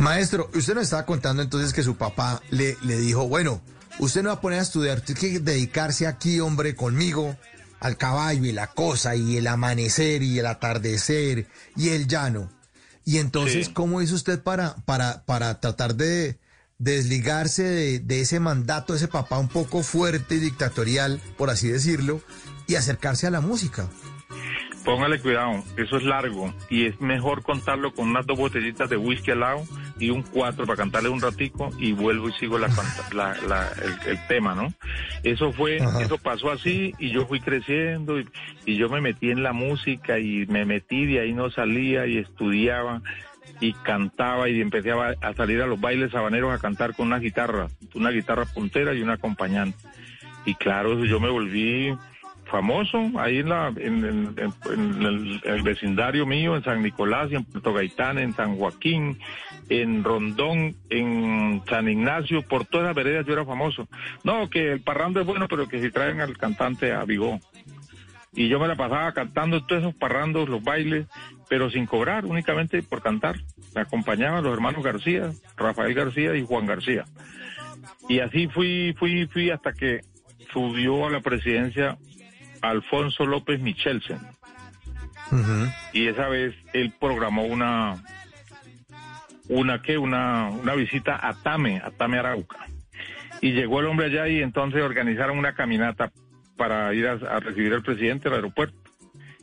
Maestro, 0.00 0.50
usted 0.54 0.74
nos 0.74 0.84
estaba 0.84 1.04
contando 1.04 1.42
entonces 1.42 1.72
que 1.72 1.82
su 1.82 1.96
papá 1.96 2.40
le, 2.50 2.76
le 2.82 2.98
dijo, 2.98 3.28
bueno, 3.28 3.60
usted 3.98 4.22
no 4.22 4.30
va 4.30 4.36
a 4.36 4.40
poner 4.40 4.58
a 4.60 4.62
estudiar, 4.62 5.02
tiene 5.02 5.20
que 5.20 5.40
dedicarse 5.40 6.06
aquí, 6.06 6.40
hombre, 6.40 6.74
conmigo, 6.74 7.36
al 7.80 7.96
caballo 7.98 8.44
y 8.46 8.52
la 8.52 8.68
cosa, 8.68 9.14
y 9.14 9.36
el 9.36 9.46
amanecer 9.46 10.22
y 10.22 10.38
el 10.38 10.46
atardecer 10.46 11.46
y 11.76 11.90
el 11.90 12.06
llano. 12.08 12.50
Y 13.04 13.18
entonces, 13.18 13.66
Sí. 13.66 13.72
¿cómo 13.74 14.00
hizo 14.00 14.14
usted 14.14 14.42
para, 14.42 14.76
para, 14.86 15.24
para 15.26 15.60
tratar 15.60 15.94
de, 15.94 16.38
desligarse 16.78 17.62
de, 17.62 17.98
de 17.98 18.20
ese 18.22 18.40
mandato, 18.40 18.94
de 18.94 18.98
ese 18.98 19.08
papá 19.08 19.38
un 19.38 19.48
poco 19.48 19.82
fuerte 19.82 20.36
y 20.36 20.38
dictatorial, 20.38 21.20
por 21.36 21.50
así 21.50 21.68
decirlo, 21.68 22.22
y 22.66 22.76
acercarse 22.76 23.26
a 23.26 23.30
la 23.30 23.42
música? 23.42 23.86
Póngale 24.84 25.20
cuidado, 25.20 25.62
eso 25.76 25.98
es 25.98 26.04
largo 26.04 26.54
y 26.70 26.86
es 26.86 26.98
mejor 27.02 27.42
contarlo 27.42 27.92
con 27.94 28.08
unas 28.08 28.24
dos 28.26 28.38
botellitas 28.38 28.88
de 28.88 28.96
whisky 28.96 29.30
al 29.32 29.40
lado 29.40 29.66
y 30.00 30.10
un 30.10 30.22
cuatro 30.22 30.66
para 30.66 30.78
cantarle 30.78 31.08
un 31.10 31.20
ratico 31.20 31.70
y 31.78 31.92
vuelvo 31.92 32.28
y 32.28 32.32
sigo 32.32 32.58
la, 32.58 32.68
la- 33.12 33.36
la- 33.46 33.68
el, 33.84 34.10
el 34.12 34.26
tema, 34.26 34.54
¿no? 34.56 34.72
Eso 35.22 35.52
fue, 35.52 35.80
Ajá. 35.80 36.02
eso 36.02 36.18
pasó 36.18 36.50
así 36.50 36.94
y 36.98 37.10
yo 37.10 37.26
fui 37.26 37.38
creciendo 37.40 38.18
y, 38.18 38.26
y 38.66 38.76
yo 38.76 38.88
me 38.88 39.00
metí 39.00 39.30
en 39.30 39.42
la 39.42 39.52
música 39.52 40.18
y 40.18 40.46
me 40.46 40.64
metí 40.64 41.06
de 41.06 41.20
ahí 41.20 41.32
no 41.32 41.50
salía 41.50 42.06
y 42.06 42.18
estudiaba 42.18 43.02
y 43.60 43.74
cantaba 43.74 44.48
y 44.48 44.60
empecé 44.60 44.90
a, 44.92 45.14
a 45.20 45.34
salir 45.34 45.60
a 45.60 45.66
los 45.66 45.78
bailes 45.80 46.14
habaneros 46.14 46.52
a 46.52 46.58
cantar 46.58 46.94
con 46.94 47.06
una 47.08 47.18
guitarra, 47.18 47.68
una 47.94 48.10
guitarra 48.10 48.46
puntera 48.46 48.94
y 48.94 49.02
un 49.02 49.10
acompañante. 49.10 49.76
Y 50.46 50.54
claro, 50.54 51.04
yo 51.04 51.20
me 51.20 51.28
volví 51.28 51.94
famoso 52.50 52.98
ahí 53.18 53.38
en, 53.38 53.48
la, 53.48 53.72
en, 53.76 54.34
el, 55.44 55.62
vecindario 55.62 56.26
mío, 56.26 56.56
en 56.56 56.64
San 56.64 56.82
Nicolás, 56.82 57.30
y 57.30 57.36
en 57.36 57.44
Puerto 57.44 57.72
Gaitán, 57.72 58.18
en 58.18 58.34
San 58.34 58.56
Joaquín, 58.56 59.18
en 59.68 60.02
Rondón, 60.02 60.74
en 60.90 61.62
San 61.68 61.88
Ignacio, 61.88 62.42
por 62.42 62.66
todas 62.66 62.88
las 62.88 62.96
veredas 62.96 63.24
yo 63.26 63.32
era 63.32 63.44
famoso. 63.44 63.88
No, 64.24 64.50
que 64.50 64.72
el 64.72 64.80
parrando 64.80 65.20
es 65.20 65.26
bueno, 65.26 65.46
pero 65.48 65.68
que 65.68 65.80
si 65.80 65.90
traen 65.90 66.20
al 66.20 66.36
cantante 66.36 66.92
a 66.92 67.04
Vigó. 67.04 67.40
Y 68.32 68.48
yo 68.48 68.60
me 68.60 68.68
la 68.68 68.76
pasaba 68.76 69.12
cantando 69.12 69.64
todos 69.64 69.82
esos 69.82 69.94
parrandos, 69.94 70.48
los 70.48 70.62
bailes, 70.62 71.06
pero 71.48 71.70
sin 71.70 71.86
cobrar, 71.86 72.26
únicamente 72.26 72.82
por 72.82 73.02
cantar. 73.02 73.36
Me 73.74 73.80
acompañaban 73.80 74.44
los 74.44 74.52
hermanos 74.52 74.84
García, 74.84 75.30
Rafael 75.56 75.94
García 75.94 76.36
y 76.36 76.44
Juan 76.44 76.66
García. 76.66 77.04
Y 78.08 78.20
así 78.20 78.46
fui, 78.48 78.94
fui, 78.98 79.26
fui 79.26 79.50
hasta 79.50 79.72
que 79.72 80.00
subió 80.52 81.06
a 81.06 81.10
la 81.10 81.20
presidencia 81.20 81.96
Alfonso 82.62 83.26
López 83.26 83.60
Michelsen. 83.60 84.18
Y 85.92 86.06
esa 86.08 86.28
vez 86.28 86.54
él 86.72 86.92
programó 87.00 87.44
una, 87.44 88.02
una 89.48 89.82
que, 89.82 89.98
una, 89.98 90.48
una 90.50 90.74
visita 90.74 91.18
a 91.26 91.34
Tame, 91.34 91.78
a 91.84 91.90
Tame 91.90 92.18
Arauca. 92.18 92.58
Y 93.40 93.52
llegó 93.52 93.80
el 93.80 93.86
hombre 93.86 94.06
allá 94.06 94.28
y 94.28 94.42
entonces 94.42 94.82
organizaron 94.82 95.38
una 95.38 95.54
caminata 95.54 96.10
para 96.56 96.92
ir 96.94 97.06
a, 97.06 97.12
a 97.12 97.40
recibir 97.40 97.72
al 97.72 97.82
presidente 97.82 98.28
al 98.28 98.34
aeropuerto. 98.34 98.76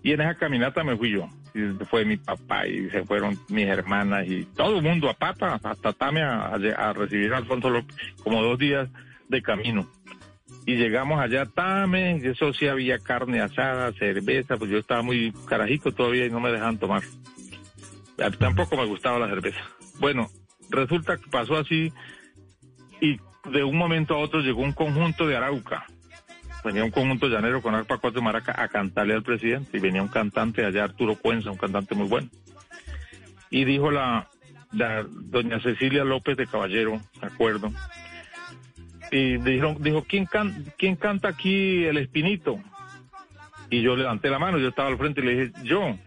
Y 0.03 0.11
en 0.11 0.21
esa 0.21 0.35
caminata 0.35 0.83
me 0.83 0.95
fui 0.95 1.11
yo. 1.11 1.27
Y 1.55 1.83
fue 1.85 2.05
mi 2.05 2.17
papá 2.17 2.67
y 2.67 2.89
se 2.91 3.03
fueron 3.03 3.39
mis 3.49 3.65
hermanas 3.67 4.27
y 4.27 4.45
todo 4.55 4.77
el 4.77 4.83
mundo 4.83 5.09
a 5.09 5.13
pata, 5.15 5.59
hasta 5.63 5.93
Tame 5.93 6.21
a, 6.21 6.47
a- 6.49 6.89
a 6.89 6.93
recibir 6.93 7.33
a 7.33 7.37
Alfonso 7.37 7.69
López, 7.69 7.95
como 8.23 8.43
dos 8.43 8.59
días 8.59 8.87
de 9.27 9.41
camino. 9.41 9.87
Y 10.65 10.75
llegamos 10.75 11.19
allá 11.19 11.45
Tame, 11.45 12.19
y 12.21 12.27
eso 12.27 12.53
sí 12.53 12.67
había 12.67 12.99
carne 12.99 13.41
asada, 13.41 13.93
cerveza, 13.93 14.57
pues 14.57 14.69
yo 14.69 14.77
estaba 14.77 15.01
muy 15.01 15.33
carajito 15.47 15.91
todavía 15.91 16.25
y 16.25 16.29
no 16.29 16.39
me 16.39 16.51
dejaban 16.51 16.77
tomar. 16.77 17.03
Tampoco 18.37 18.75
me 18.75 18.85
gustaba 18.85 19.19
la 19.19 19.27
cerveza. 19.27 19.59
Bueno, 19.99 20.29
resulta 20.69 21.17
que 21.17 21.29
pasó 21.29 21.55
así 21.57 21.93
y 22.99 23.17
de 23.49 23.63
un 23.63 23.77
momento 23.77 24.15
a 24.15 24.17
otro 24.17 24.41
llegó 24.41 24.61
un 24.61 24.73
conjunto 24.73 25.27
de 25.27 25.37
Arauca. 25.37 25.85
Venía 26.63 26.83
un 26.83 26.91
conjunto 26.91 27.27
llanero 27.27 27.61
con 27.61 27.75
arpa 27.75 27.97
cuatro 27.97 28.21
maraca 28.21 28.53
a 28.61 28.67
cantarle 28.67 29.13
al 29.13 29.23
presidente 29.23 29.77
y 29.77 29.80
venía 29.80 30.02
un 30.02 30.09
cantante 30.09 30.65
allá, 30.65 30.83
Arturo 30.83 31.15
Cuenza, 31.15 31.52
un 31.52 31.57
cantante 31.57 31.95
muy 31.95 32.07
bueno. 32.07 32.30
Y 33.49 33.63
dijo 33.63 33.91
la, 33.91 34.30
la 34.73 35.05
doña 35.09 35.61
Cecilia 35.61 36.03
López 36.03 36.36
de 36.36 36.47
Caballero, 36.47 36.99
de 37.21 37.27
acuerdo, 37.27 37.71
y 39.11 39.37
dijeron, 39.37 39.77
dijo, 39.79 40.05
¿quién, 40.07 40.25
can, 40.25 40.65
¿quién 40.77 40.95
canta 40.95 41.29
aquí 41.29 41.85
el 41.85 41.97
espinito? 41.97 42.59
Y 43.69 43.81
yo 43.81 43.95
levanté 43.95 44.29
la 44.29 44.39
mano, 44.39 44.57
yo 44.57 44.69
estaba 44.69 44.89
al 44.89 44.97
frente 44.97 45.21
y 45.21 45.25
le 45.25 45.35
dije, 45.35 45.53
yo. 45.63 45.97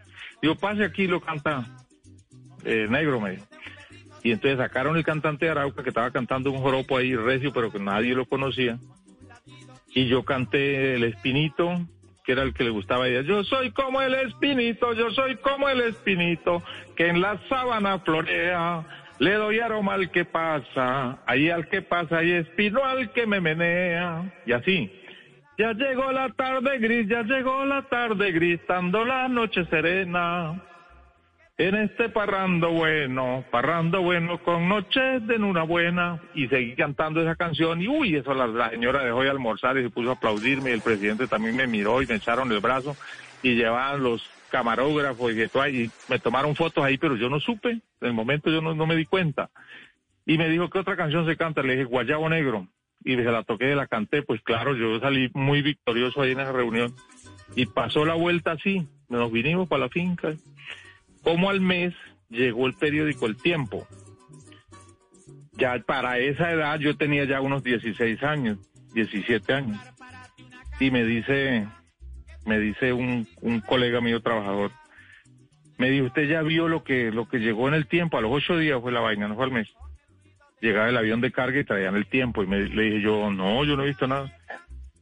Digo, 0.41 0.55
pase 0.55 0.83
aquí, 0.83 1.07
lo 1.07 1.21
canta 1.21 1.65
eh, 2.63 2.87
negro, 2.89 3.19
me. 3.19 3.39
Y 4.23 4.31
entonces 4.31 4.57
sacaron 4.57 4.97
el 4.97 5.03
cantante 5.03 5.45
de 5.45 5.51
Arauca 5.51 5.83
que 5.83 5.89
estaba 5.89 6.11
cantando 6.11 6.51
un 6.51 6.59
joropo 6.59 6.97
ahí 6.97 7.15
recio, 7.15 7.51
pero 7.53 7.71
que 7.71 7.79
nadie 7.79 8.13
lo 8.13 8.25
conocía. 8.25 8.77
Y 9.93 10.07
yo 10.07 10.23
canté 10.23 10.95
el 10.95 11.03
espinito, 11.03 11.81
que 12.23 12.31
era 12.31 12.43
el 12.43 12.53
que 12.53 12.63
le 12.63 12.69
gustaba 12.69 13.05
a 13.05 13.07
ella. 13.07 13.21
Yo 13.21 13.43
soy 13.43 13.71
como 13.71 14.01
el 14.01 14.13
espinito, 14.13 14.93
yo 14.93 15.11
soy 15.11 15.37
como 15.37 15.69
el 15.69 15.81
espinito, 15.81 16.63
que 16.95 17.07
en 17.07 17.21
la 17.21 17.39
sábana 17.49 17.99
florea. 17.99 18.85
Le 19.21 19.35
doy 19.35 19.59
aroma 19.59 19.93
al 19.93 20.09
que 20.09 20.25
pasa, 20.25 21.19
ahí 21.27 21.51
al 21.51 21.67
que 21.69 21.83
pasa 21.83 22.23
y 22.23 22.31
espino 22.31 22.83
al 22.83 23.11
que 23.11 23.27
me 23.27 23.39
menea. 23.39 24.33
Y 24.47 24.51
así. 24.51 24.91
Ya 25.59 25.73
llegó 25.73 26.11
la 26.11 26.29
tarde 26.29 26.79
gris, 26.79 27.07
ya 27.07 27.21
llegó 27.21 27.63
la 27.65 27.83
tarde 27.83 28.31
gris, 28.31 28.59
dando 28.67 29.05
la 29.05 29.27
noche 29.27 29.63
serena. 29.65 30.59
En 31.55 31.75
este 31.75 32.09
parrando 32.09 32.71
bueno, 32.71 33.45
parrando 33.51 34.01
bueno 34.01 34.41
con 34.41 34.67
noches 34.67 35.27
de 35.27 35.37
luna 35.37 35.61
buena. 35.61 36.19
Y 36.33 36.47
seguí 36.47 36.73
cantando 36.73 37.21
esa 37.21 37.35
canción 37.35 37.79
y 37.79 37.87
uy, 37.87 38.15
eso 38.15 38.33
la, 38.33 38.47
la 38.47 38.71
señora 38.71 39.03
dejó 39.03 39.21
de 39.21 39.29
almorzar 39.29 39.77
y 39.77 39.83
se 39.83 39.91
puso 39.91 40.09
a 40.09 40.13
aplaudirme 40.13 40.71
y 40.71 40.73
el 40.73 40.81
presidente 40.81 41.27
también 41.27 41.55
me 41.55 41.67
miró 41.67 42.01
y 42.01 42.07
me 42.07 42.15
echaron 42.15 42.51
el 42.51 42.59
brazo 42.59 42.97
y 43.43 43.55
llevaban 43.55 44.03
los 44.03 44.29
camarógrafos 44.49 45.33
y, 45.33 45.59
ahí, 45.59 45.89
me 46.09 46.19
tomaron 46.19 46.55
fotos 46.55 46.83
ahí, 46.83 46.97
pero 46.97 47.15
yo 47.15 47.29
no 47.29 47.39
supe, 47.39 47.71
en 47.71 47.81
el 48.01 48.13
momento 48.13 48.51
yo 48.51 48.61
no, 48.61 48.75
no 48.75 48.85
me 48.85 48.95
di 48.95 49.05
cuenta. 49.05 49.49
Y 50.25 50.37
me 50.37 50.49
dijo, 50.49 50.69
¿qué 50.69 50.79
otra 50.79 50.95
canción 50.95 51.25
se 51.25 51.37
canta? 51.37 51.63
Le 51.63 51.73
dije, 51.73 51.85
Guayabo 51.85 52.29
Negro. 52.29 52.67
Y 53.03 53.15
se 53.15 53.23
la 53.23 53.43
toqué, 53.43 53.73
la 53.73 53.87
canté, 53.87 54.21
pues 54.21 54.41
claro, 54.41 54.75
yo 54.75 54.99
salí 54.99 55.31
muy 55.33 55.63
victorioso 55.63 56.21
ahí 56.21 56.33
en 56.33 56.39
esa 56.39 56.51
reunión. 56.51 56.93
Y 57.55 57.65
pasó 57.65 58.05
la 58.05 58.13
vuelta 58.13 58.51
así, 58.51 58.87
nos 59.09 59.31
vinimos 59.31 59.67
para 59.67 59.85
la 59.85 59.89
finca. 59.89 60.33
Como 61.23 61.49
al 61.49 61.61
mes 61.61 61.93
llegó 62.29 62.67
el 62.67 62.73
periódico 62.75 63.25
El 63.25 63.37
Tiempo. 63.37 63.87
Ya 65.53 65.79
para 65.79 66.19
esa 66.19 66.51
edad 66.51 66.79
yo 66.79 66.95
tenía 66.95 67.25
ya 67.25 67.41
unos 67.41 67.63
16 67.63 68.21
años, 68.23 68.59
17 68.93 69.53
años. 69.53 69.79
Y 70.79 70.91
me 70.91 71.03
dice, 71.03 71.67
me 72.45 72.59
dice 72.59 72.93
un, 72.93 73.27
un 73.41 73.59
colega 73.61 74.01
mío 74.01 74.21
trabajador, 74.21 74.71
me 75.81 75.89
dijo, 75.89 76.05
usted 76.05 76.27
ya 76.27 76.43
vio 76.43 76.67
lo 76.67 76.83
que, 76.83 77.11
lo 77.11 77.27
que 77.27 77.39
llegó 77.39 77.67
en 77.67 77.73
el 77.73 77.87
tiempo, 77.87 78.17
a 78.17 78.21
los 78.21 78.31
ocho 78.31 78.55
días 78.57 78.79
fue 78.79 78.91
la 78.91 78.99
vaina, 78.99 79.27
no 79.27 79.35
fue 79.35 79.45
al 79.45 79.51
mes. 79.51 79.67
Llegaba 80.61 80.89
el 80.89 80.95
avión 80.95 81.21
de 81.21 81.31
carga 81.31 81.59
y 81.59 81.63
traían 81.63 81.95
el 81.95 82.05
tiempo. 82.05 82.43
Y 82.43 82.47
me, 82.47 82.59
le 82.59 82.83
dije 82.83 83.01
yo, 83.01 83.31
no, 83.31 83.65
yo 83.65 83.75
no 83.75 83.81
he 83.81 83.87
visto 83.87 84.05
nada. 84.05 84.31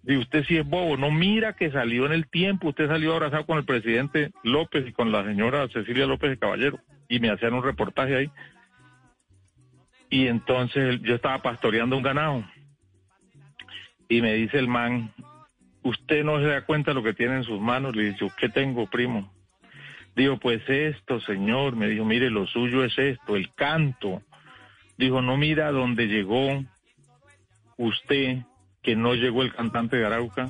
Y 0.05 0.16
usted 0.16 0.45
sí 0.45 0.55
es 0.55 0.66
bobo, 0.66 0.95
no 0.95 1.11
mira 1.11 1.53
que 1.53 1.69
salió 1.69 2.05
en 2.05 2.13
el 2.13 2.29
tiempo, 2.29 2.69
usted 2.69 2.88
salió 2.88 3.13
abrazado 3.13 3.45
con 3.45 3.57
el 3.57 3.66
presidente 3.66 4.31
López 4.44 4.88
y 4.88 4.94
con 4.94 5.11
la 5.11 5.25
señora 5.25 5.67
Cecilia 5.67 6.05
López 6.05 6.29
de 6.29 6.39
Caballero 6.39 6.79
y 7.09 7.19
me 7.19 7.29
hacían 7.29 7.53
un 7.53 7.63
reportaje 7.63 8.16
ahí. 8.16 8.31
Y 10.09 10.28
entonces 10.28 11.01
yo 11.01 11.16
estaba 11.16 11.41
pastoreando 11.41 11.97
un 11.97 12.03
ganado 12.03 12.45
y 14.07 14.22
me 14.22 14.33
dice 14.33 14.57
el 14.57 14.69
man, 14.69 15.13
usted 15.89 16.23
no 16.23 16.39
se 16.39 16.47
da 16.47 16.66
cuenta 16.66 16.91
de 16.91 16.95
lo 16.95 17.03
que 17.03 17.13
tiene 17.13 17.35
en 17.35 17.44
sus 17.44 17.59
manos. 17.59 17.95
Le 17.95 18.03
dije, 18.03 18.17
yo, 18.22 18.27
¿qué 18.38 18.50
tengo, 18.50 18.88
primo? 18.88 19.31
Digo, 20.16 20.38
pues 20.38 20.61
esto, 20.67 21.19
señor. 21.22 21.75
Me 21.75 21.88
dijo, 21.88 22.05
mire, 22.05 22.29
lo 22.29 22.47
suyo 22.47 22.83
es 22.83 22.97
esto, 22.97 23.35
el 23.35 23.53
canto. 23.53 24.22
Dijo, 24.97 25.22
no 25.22 25.37
mira 25.37 25.72
dónde 25.72 26.08
llegó 26.08 26.64
usted, 27.78 28.40
que 28.81 28.96
no 28.96 29.14
llegó 29.14 29.43
el 29.43 29.53
cantante 29.53 29.97
de 29.97 30.05
Arauca. 30.05 30.49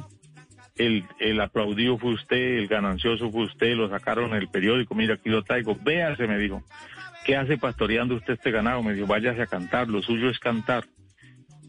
El, 0.76 1.04
el 1.20 1.42
aplaudido 1.42 1.98
fue 1.98 2.14
usted, 2.14 2.58
el 2.58 2.68
ganancioso 2.68 3.30
fue 3.30 3.44
usted, 3.44 3.76
lo 3.76 3.90
sacaron 3.90 4.32
en 4.32 4.38
el 4.38 4.48
periódico, 4.48 4.96
mira, 4.96 5.16
aquí 5.16 5.30
lo 5.30 5.44
traigo. 5.44 5.76
Véase, 5.76 6.26
me 6.28 6.38
dijo. 6.38 6.64
¿Qué 7.26 7.36
hace 7.36 7.58
pastoreando 7.58 8.16
usted 8.16 8.34
este 8.34 8.50
ganado? 8.50 8.82
Me 8.82 8.94
dijo, 8.94 9.06
váyase 9.06 9.42
a 9.42 9.48
cantar, 9.48 9.88
lo 9.88 10.02
suyo 10.02 10.30
es 10.30 10.40
cantar. 10.40 10.86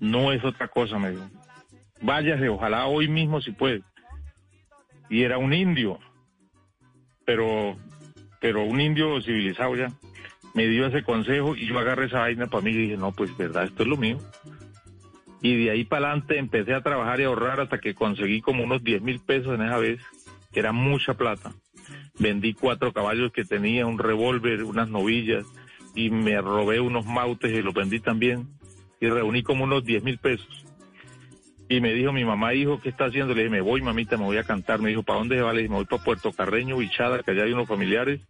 No 0.00 0.32
es 0.32 0.42
otra 0.44 0.68
cosa, 0.68 0.98
me 0.98 1.10
dijo. 1.10 1.28
Váyase, 2.02 2.48
ojalá 2.48 2.86
hoy 2.86 3.08
mismo 3.08 3.40
si 3.40 3.52
puede. 3.52 3.82
Y 5.08 5.22
era 5.22 5.38
un 5.38 5.52
indio, 5.52 5.98
pero, 7.24 7.76
pero 8.40 8.64
un 8.64 8.80
indio 8.80 9.20
civilizado 9.20 9.76
ya. 9.76 9.88
Me 10.54 10.66
dio 10.66 10.86
ese 10.86 11.02
consejo 11.02 11.54
y 11.54 11.66
yo 11.66 11.78
agarré 11.78 12.06
esa 12.06 12.20
vaina 12.20 12.46
para 12.46 12.62
mí 12.62 12.70
y 12.70 12.76
dije, 12.76 12.96
no, 12.96 13.12
pues 13.12 13.36
verdad, 13.36 13.64
esto 13.64 13.82
es 13.82 13.88
lo 13.88 13.96
mío. 13.96 14.18
Y 15.42 15.64
de 15.64 15.70
ahí 15.70 15.84
para 15.84 16.08
adelante 16.08 16.38
empecé 16.38 16.74
a 16.74 16.82
trabajar 16.82 17.20
y 17.20 17.24
a 17.24 17.28
ahorrar 17.28 17.60
hasta 17.60 17.78
que 17.78 17.94
conseguí 17.94 18.40
como 18.40 18.64
unos 18.64 18.82
10 18.82 19.02
mil 19.02 19.20
pesos 19.20 19.54
en 19.54 19.62
esa 19.62 19.78
vez, 19.78 20.00
que 20.52 20.60
era 20.60 20.72
mucha 20.72 21.14
plata. 21.14 21.52
Vendí 22.18 22.52
cuatro 22.54 22.92
caballos 22.92 23.32
que 23.32 23.44
tenía, 23.44 23.86
un 23.86 23.98
revólver, 23.98 24.64
unas 24.64 24.88
novillas, 24.88 25.46
y 25.94 26.10
me 26.10 26.40
robé 26.40 26.80
unos 26.80 27.06
mautes 27.06 27.52
y 27.52 27.62
los 27.62 27.74
vendí 27.74 28.00
también 28.00 28.48
y 29.00 29.08
reuní 29.08 29.42
como 29.42 29.64
unos 29.64 29.84
10 29.84 30.02
mil 30.02 30.18
pesos. 30.18 30.64
Y 31.70 31.80
me 31.80 31.94
dijo 31.94 32.12
mi 32.12 32.24
mamá, 32.24 32.52
hijo, 32.52 32.80
¿qué 32.80 32.88
está 32.88 33.04
haciendo? 33.04 33.32
Le 33.32 33.42
dije, 33.42 33.50
me 33.52 33.60
voy, 33.60 33.80
mamita, 33.80 34.16
me 34.16 34.24
voy 34.24 34.38
a 34.38 34.42
cantar. 34.42 34.80
Me 34.80 34.88
dijo, 34.88 35.04
¿para 35.04 35.20
dónde 35.20 35.36
se 35.36 35.42
va? 35.42 35.52
Le 35.52 35.60
dije, 35.60 35.68
me 35.68 35.76
voy 35.76 35.84
para 35.84 36.02
Puerto 36.02 36.32
Carreño, 36.32 36.76
Bichada, 36.76 37.22
que 37.22 37.30
allá 37.30 37.44
hay 37.44 37.52
unos 37.52 37.68
familiares 37.68 38.20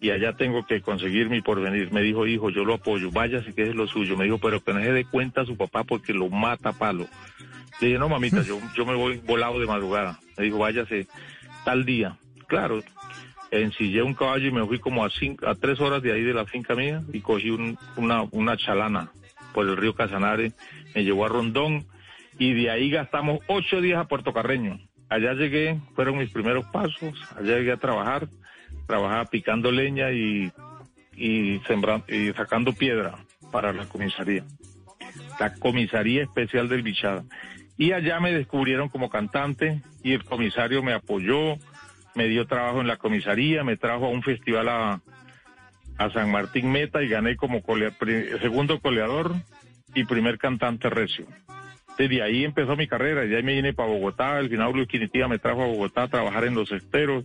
y 0.00 0.10
allá 0.10 0.32
tengo 0.32 0.66
que 0.66 0.80
conseguir 0.80 1.30
mi 1.30 1.40
porvenir. 1.40 1.92
Me 1.92 2.02
dijo, 2.02 2.26
hijo, 2.26 2.50
yo 2.50 2.64
lo 2.64 2.74
apoyo, 2.74 3.12
vaya 3.12 3.44
si 3.44 3.52
que 3.52 3.62
es 3.62 3.76
lo 3.76 3.86
suyo. 3.86 4.16
Me 4.16 4.24
dijo, 4.24 4.38
pero 4.38 4.60
que 4.60 4.72
no 4.72 4.80
se 4.80 4.90
dé 4.90 5.04
cuenta 5.04 5.42
a 5.42 5.46
su 5.46 5.56
papá 5.56 5.84
porque 5.84 6.12
lo 6.12 6.28
mata 6.30 6.70
a 6.70 6.72
palo. 6.72 7.06
Le 7.80 7.86
dije, 7.86 7.98
no, 8.00 8.08
mamita, 8.08 8.42
yo, 8.42 8.58
yo 8.76 8.84
me 8.84 8.96
voy 8.96 9.20
volado 9.24 9.60
de 9.60 9.66
madrugada. 9.66 10.18
Me 10.36 10.46
dijo, 10.46 10.58
váyase 10.58 11.06
tal 11.64 11.84
día. 11.84 12.18
Claro, 12.48 12.82
ensillé 13.52 14.02
un 14.02 14.14
caballo 14.14 14.48
y 14.48 14.52
me 14.52 14.66
fui 14.66 14.80
como 14.80 15.04
a, 15.04 15.10
cinco, 15.10 15.46
a 15.46 15.54
tres 15.54 15.80
horas 15.80 16.02
de 16.02 16.12
ahí 16.12 16.22
de 16.22 16.34
la 16.34 16.44
finca 16.44 16.74
mía 16.74 17.04
y 17.12 17.20
cogí 17.20 17.50
una, 17.50 18.22
una 18.32 18.56
chalana 18.56 19.12
por 19.52 19.68
el 19.68 19.76
río 19.76 19.94
Casanare, 19.94 20.50
me 20.92 21.04
llevó 21.04 21.24
a 21.24 21.28
Rondón 21.28 21.86
y 22.38 22.54
de 22.54 22.70
ahí 22.70 22.90
gastamos 22.90 23.40
ocho 23.46 23.80
días 23.80 23.98
a 23.98 24.08
Puerto 24.08 24.32
Carreño. 24.32 24.78
Allá 25.08 25.34
llegué, 25.34 25.78
fueron 25.94 26.18
mis 26.18 26.30
primeros 26.30 26.64
pasos, 26.66 27.14
allá 27.36 27.58
llegué 27.58 27.72
a 27.72 27.76
trabajar, 27.76 28.28
trabajaba 28.86 29.26
picando 29.26 29.70
leña 29.70 30.10
y, 30.12 30.50
y, 31.16 31.60
sembrando, 31.66 32.06
y 32.08 32.32
sacando 32.32 32.72
piedra 32.72 33.14
para 33.52 33.72
la 33.72 33.86
comisaría, 33.86 34.44
la 35.38 35.54
comisaría 35.54 36.22
especial 36.22 36.68
del 36.68 36.82
Bichada. 36.82 37.24
Y 37.76 37.92
allá 37.92 38.20
me 38.20 38.32
descubrieron 38.32 38.88
como 38.88 39.10
cantante 39.10 39.82
y 40.02 40.12
el 40.12 40.24
comisario 40.24 40.82
me 40.82 40.92
apoyó, 40.92 41.56
me 42.14 42.28
dio 42.28 42.46
trabajo 42.46 42.80
en 42.80 42.86
la 42.86 42.96
comisaría, 42.96 43.64
me 43.64 43.76
trajo 43.76 44.06
a 44.06 44.10
un 44.10 44.22
festival 44.22 44.68
a, 44.68 45.00
a 45.98 46.10
San 46.10 46.30
Martín 46.30 46.70
Meta 46.70 47.02
y 47.02 47.08
gané 47.08 47.36
como 47.36 47.62
segundo 48.40 48.80
coleador 48.80 49.34
y 49.94 50.04
primer 50.04 50.38
cantante 50.38 50.88
recio. 50.88 51.26
Desde 51.98 52.22
ahí 52.22 52.44
empezó 52.44 52.76
mi 52.76 52.88
carrera, 52.88 53.24
y 53.24 53.34
ahí 53.34 53.42
me 53.42 53.54
vine 53.54 53.72
para 53.72 53.88
Bogotá, 53.88 54.38
el 54.40 54.48
final 54.48 54.72
Luis 54.72 54.88
me 55.28 55.38
trajo 55.38 55.62
a 55.62 55.66
Bogotá 55.66 56.04
a 56.04 56.08
trabajar 56.08 56.44
en 56.44 56.54
los 56.54 56.72
esteros 56.72 57.24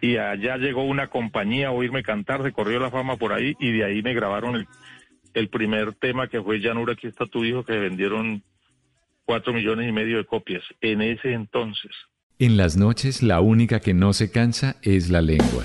y 0.00 0.18
allá 0.18 0.56
llegó 0.56 0.84
una 0.84 1.08
compañía 1.08 1.68
a 1.68 1.72
oírme 1.72 2.02
cantar, 2.02 2.42
se 2.42 2.52
corrió 2.52 2.78
la 2.78 2.90
fama 2.90 3.16
por 3.16 3.32
ahí 3.32 3.54
y 3.58 3.72
de 3.72 3.84
ahí 3.84 4.02
me 4.02 4.14
grabaron 4.14 4.56
el, 4.56 4.66
el 5.34 5.48
primer 5.48 5.94
tema 5.94 6.28
que 6.28 6.42
fue 6.42 6.60
Llanura, 6.60 6.92
aquí 6.92 7.06
está 7.06 7.26
tu 7.26 7.44
hijo, 7.44 7.64
que 7.64 7.78
vendieron 7.78 8.42
cuatro 9.24 9.52
millones 9.52 9.88
y 9.88 9.92
medio 9.92 10.18
de 10.18 10.24
copias 10.24 10.62
en 10.80 11.02
ese 11.02 11.32
entonces. 11.32 11.92
En 12.38 12.56
las 12.56 12.76
noches 12.76 13.22
la 13.22 13.40
única 13.40 13.80
que 13.80 13.94
no 13.94 14.12
se 14.12 14.30
cansa 14.30 14.76
es 14.82 15.08
la 15.08 15.22
lengua. 15.22 15.64